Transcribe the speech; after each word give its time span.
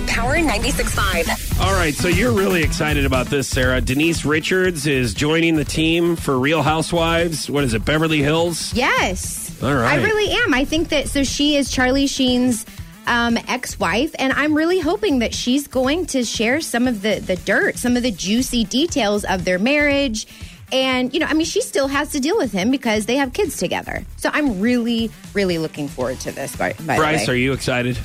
on 0.00 0.06
Power 0.06 0.36
96.5. 0.36 1.60
All 1.60 1.72
right, 1.74 1.94
so 1.94 2.08
you're 2.08 2.32
really 2.32 2.62
excited 2.62 3.04
about 3.04 3.26
this, 3.26 3.48
Sarah. 3.48 3.80
Denise 3.80 4.24
Richards 4.24 4.86
is 4.86 5.14
joining 5.14 5.56
the 5.56 5.64
team 5.64 6.16
for 6.16 6.38
Real 6.38 6.62
Housewives. 6.62 7.50
What 7.50 7.64
is 7.64 7.74
it, 7.74 7.84
Beverly 7.84 8.22
Hills? 8.22 8.72
Yes. 8.74 9.62
All 9.62 9.74
right. 9.74 9.98
I 9.98 10.02
really 10.02 10.32
am. 10.44 10.54
I 10.54 10.64
think 10.64 10.88
that 10.90 11.08
so 11.08 11.22
she 11.24 11.56
is 11.56 11.70
Charlie 11.70 12.06
Sheen's 12.06 12.64
um, 13.06 13.36
ex-wife, 13.48 14.14
and 14.18 14.32
I'm 14.32 14.54
really 14.54 14.80
hoping 14.80 15.18
that 15.20 15.34
she's 15.34 15.66
going 15.66 16.06
to 16.06 16.24
share 16.24 16.60
some 16.60 16.86
of 16.86 17.02
the 17.02 17.18
the 17.18 17.36
dirt, 17.36 17.76
some 17.76 17.96
of 17.96 18.02
the 18.02 18.10
juicy 18.10 18.64
details 18.64 19.24
of 19.24 19.44
their 19.44 19.58
marriage. 19.58 20.26
And 20.72 21.12
you 21.12 21.20
know, 21.20 21.26
I 21.26 21.34
mean, 21.34 21.46
she 21.46 21.60
still 21.60 21.88
has 21.88 22.12
to 22.12 22.20
deal 22.20 22.36
with 22.38 22.52
him 22.52 22.70
because 22.70 23.06
they 23.06 23.16
have 23.16 23.32
kids 23.32 23.56
together. 23.58 24.04
So 24.16 24.30
I'm 24.32 24.60
really, 24.60 25.10
really 25.34 25.58
looking 25.58 25.88
forward 25.88 26.20
to 26.20 26.32
this. 26.32 26.54
By, 26.56 26.74
by 26.86 26.96
Bryce, 26.96 27.26
the 27.26 27.32
are 27.32 27.34
you 27.34 27.52
excited? 27.52 27.98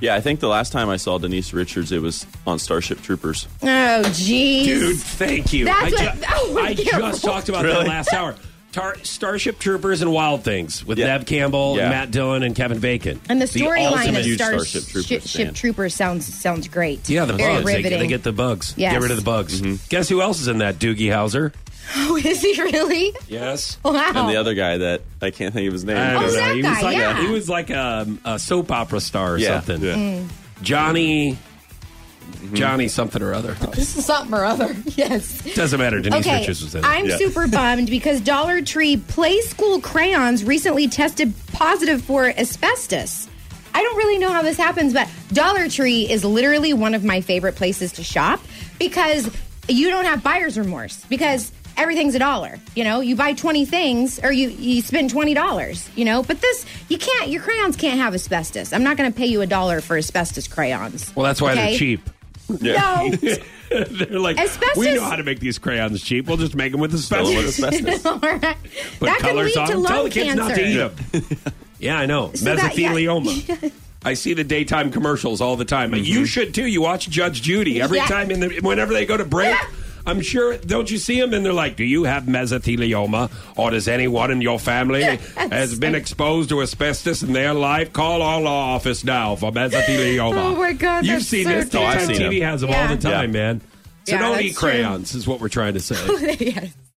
Yeah, 0.00 0.14
I 0.14 0.20
think 0.20 0.40
the 0.40 0.48
last 0.48 0.72
time 0.72 0.88
I 0.90 0.96
saw 0.96 1.18
Denise 1.18 1.52
Richards, 1.52 1.92
it 1.92 2.02
was 2.02 2.26
on 2.46 2.58
Starship 2.58 3.00
Troopers. 3.00 3.46
Oh, 3.62 4.02
geez, 4.12 4.66
Dude, 4.66 4.98
thank 5.00 5.52
you. 5.52 5.64
That's 5.66 5.94
I, 5.94 6.04
what- 6.06 6.24
oh, 6.34 6.58
I 6.58 6.74
just 6.74 7.24
talked 7.24 7.48
about 7.48 7.62
that 7.64 7.86
last 7.86 8.12
hour. 8.12 8.34
Tar- 8.74 8.96
Starship 9.04 9.60
Troopers 9.60 10.02
and 10.02 10.12
Wild 10.12 10.42
Things 10.42 10.84
with 10.84 10.98
Yeah. 10.98 11.16
Neve 11.16 11.26
Campbell, 11.26 11.76
Yeah. 11.76 11.90
Matt 11.90 12.10
Dillon, 12.10 12.42
and 12.42 12.56
Kevin 12.56 12.80
Bacon. 12.80 13.20
And 13.28 13.40
the 13.40 13.44
storyline 13.46 14.08
of 14.18 14.24
huge 14.24 14.36
Starship, 14.40 14.82
Starship 14.82 14.82
Troopers 14.90 15.30
Ship 15.30 15.44
fan. 15.46 15.54
Troopers 15.54 15.94
sounds 15.94 16.26
sounds 16.34 16.66
great. 16.66 17.08
Yeah, 17.08 17.24
the 17.24 17.34
Very 17.34 17.54
bugs. 17.54 17.66
They, 17.66 17.76
riveting. 17.76 17.98
they 18.00 18.06
get 18.08 18.24
the 18.24 18.32
bugs. 18.32 18.74
Yes. 18.76 18.92
Get 18.94 19.02
rid 19.02 19.10
of 19.12 19.16
the 19.16 19.22
bugs. 19.22 19.60
Mm-hmm. 19.62 19.76
Guess 19.90 20.08
who 20.08 20.20
else 20.20 20.40
is 20.40 20.48
in 20.48 20.58
that? 20.58 20.78
Doogie 20.80 21.06
Howser. 21.08 21.52
Oh, 21.96 22.16
is 22.16 22.40
he 22.40 22.60
really? 22.62 23.14
Yes. 23.28 23.76
Wow. 23.84 23.92
And 24.14 24.30
the 24.30 24.36
other 24.36 24.54
guy 24.54 24.78
that 24.78 25.02
I 25.20 25.30
can't 25.30 25.52
think 25.52 25.66
of 25.66 25.74
his 25.74 25.84
name. 25.84 25.98
I 25.98 26.14
don't 26.14 26.22
Oh, 26.24 26.26
know. 26.28 26.32
that 26.32 26.54
he 26.56 26.62
was 26.62 26.78
guy, 26.78 26.80
like 26.82 26.96
yeah. 26.96 27.18
a, 27.18 27.22
he 27.22 27.28
was 27.30 27.48
like 27.50 27.68
a, 27.68 28.06
a 28.24 28.38
soap 28.38 28.72
opera 28.72 29.00
star 29.00 29.34
or 29.34 29.38
yeah, 29.38 29.60
something. 29.60 29.82
yeah. 29.82 29.94
Mm. 29.94 30.26
Johnny 30.62 31.36
Mm-hmm. 32.24 32.54
Johnny 32.56 32.88
something 32.88 33.22
or 33.22 33.32
other. 33.34 33.54
Something 33.74 34.34
or 34.34 34.44
other. 34.44 34.74
Yes. 34.96 35.54
Doesn't 35.54 35.78
matter. 35.80 36.00
Denise 36.00 36.20
Okay, 36.26 36.40
Richards 36.40 36.62
was 36.62 36.74
in 36.74 36.84
it. 36.84 36.86
I'm 36.86 37.06
Yeah. 37.06 37.16
super 37.16 37.46
bummed 37.48 37.88
because 37.88 38.20
Dollar 38.20 38.60
Tree 38.62 38.96
Play 38.96 39.40
School 39.40 39.80
crayons 39.80 40.44
recently 40.44 40.86
tested 40.88 41.32
positive 41.52 42.02
for 42.02 42.26
asbestos. 42.26 43.28
I 43.74 43.82
don't 43.82 43.96
really 43.96 44.18
know 44.18 44.30
how 44.30 44.42
this 44.42 44.56
happens, 44.56 44.92
but 44.92 45.08
Dollar 45.32 45.68
Tree 45.68 46.08
is 46.08 46.24
literally 46.24 46.72
one 46.72 46.94
of 46.94 47.02
my 47.02 47.20
favorite 47.22 47.56
places 47.56 47.92
to 47.92 48.04
shop 48.04 48.40
because 48.78 49.28
you 49.68 49.90
don't 49.90 50.04
have 50.04 50.22
buyer's 50.22 50.56
remorse 50.58 51.04
because 51.08 51.50
everything's 51.76 52.14
a 52.14 52.20
dollar. 52.20 52.60
You 52.76 52.84
know, 52.84 53.00
you 53.00 53.16
buy 53.16 53.32
20 53.32 53.64
things 53.64 54.20
or 54.22 54.30
you, 54.30 54.48
you 54.50 54.80
spend 54.80 55.10
$20, 55.12 55.96
you 55.96 56.04
know, 56.04 56.22
but 56.22 56.40
this, 56.40 56.64
you 56.88 56.98
can't, 56.98 57.30
your 57.30 57.42
crayons 57.42 57.74
can't 57.76 57.98
have 57.98 58.14
asbestos. 58.14 58.72
I'm 58.72 58.84
not 58.84 58.96
going 58.96 59.10
to 59.12 59.16
pay 59.16 59.26
you 59.26 59.40
a 59.40 59.46
dollar 59.46 59.80
for 59.80 59.96
asbestos 59.96 60.46
crayons. 60.46 61.12
well, 61.16 61.24
that's 61.24 61.42
why 61.42 61.52
okay? 61.52 61.70
they're 61.76 61.78
cheap. 62.48 62.62
No. 62.62 63.10
they're 63.70 64.20
like, 64.20 64.38
Asbestos- 64.38 64.76
we 64.76 64.94
know 64.94 65.04
how 65.04 65.16
to 65.16 65.22
make 65.22 65.40
these 65.40 65.58
crayons 65.58 66.02
cheap. 66.02 66.26
We'll 66.26 66.36
just 66.36 66.54
make 66.54 66.72
them 66.72 66.80
with 66.80 66.92
Fill 67.08 67.28
it 67.28 67.36
with 67.36 67.46
asbestos. 67.46 67.80
asbestos. 67.80 68.06
All 68.06 68.18
right. 68.18 68.56
Put 68.98 69.06
that 69.06 69.18
could 69.18 69.30
colors 69.30 69.56
lead 69.56 69.60
on 69.62 69.66
to 69.66 69.72
them. 69.72 69.82
lung 69.82 69.92
Tell 69.92 70.04
the 70.04 70.10
kids 70.10 70.34
cancer. 70.34 70.48
not 70.48 70.54
to 70.54 70.66
eat 70.66 70.76
them. 70.76 71.52
yeah, 71.78 71.98
I 71.98 72.06
know. 72.06 72.32
So 72.34 72.54
that- 72.54 72.78
yeah. 72.78 72.92
Mesothelioma. 72.92 73.72
I 74.06 74.14
see 74.14 74.34
the 74.34 74.44
daytime 74.44 74.90
commercials 74.90 75.40
all 75.40 75.56
the 75.56 75.64
time. 75.64 75.94
You 75.94 76.02
mm-hmm. 76.02 76.24
should 76.24 76.54
too. 76.54 76.66
You 76.66 76.82
watch 76.82 77.08
Judge 77.08 77.40
Judy 77.40 77.80
every 77.80 77.98
Yeah. 77.98 78.06
time 78.06 78.30
in 78.30 78.40
the 78.40 78.60
whenever 78.60 78.92
they 78.92 79.06
go 79.06 79.16
to 79.16 79.24
break. 79.24 79.56
I'm 80.06 80.20
sure. 80.20 80.56
Don't 80.58 80.90
you 80.90 80.98
see 80.98 81.18
them? 81.20 81.32
And 81.32 81.44
they're 81.44 81.52
like, 81.52 81.76
"Do 81.76 81.84
you 81.84 82.04
have 82.04 82.24
mesothelioma, 82.24 83.30
or 83.56 83.70
does 83.70 83.88
anyone 83.88 84.30
in 84.30 84.40
your 84.42 84.58
family 84.58 85.02
has 85.36 85.78
been 85.78 85.94
exposed 85.94 86.50
to 86.50 86.60
asbestos 86.62 87.22
in 87.22 87.32
their 87.32 87.54
life? 87.54 87.92
Call 87.92 88.20
our 88.22 88.40
law 88.40 88.74
office 88.74 89.02
now 89.04 89.34
for 89.36 89.50
mesothelioma." 89.52 90.34
Oh, 90.54 90.56
my 90.56 90.72
God, 90.72 91.04
You've 91.06 91.14
that's 91.16 91.26
seen 91.26 91.44
so 91.44 91.50
this. 91.50 91.74
Oh, 91.74 91.82
I've 91.82 92.02
seen 92.02 92.16
TV 92.16 92.40
them. 92.40 92.50
has 92.50 92.60
them 92.60 92.70
Yeah. 92.70 92.82
all 92.82 92.88
the 92.96 93.00
time, 93.00 93.34
Yeah. 93.34 93.40
man. 93.42 93.60
So 94.06 94.14
Yeah, 94.14 94.18
don't 94.18 94.32
that's 94.32 94.44
eat 94.44 94.56
true. 94.56 94.70
crayons, 94.70 95.14
is 95.14 95.26
what 95.26 95.40
we're 95.40 95.48
trying 95.48 95.74
to 95.74 95.80
say. 95.80 96.36
yes. 96.40 96.68